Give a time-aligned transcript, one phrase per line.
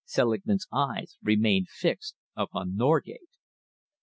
[0.03, 3.29] Selingman's eyes remained fixed upon Norgate.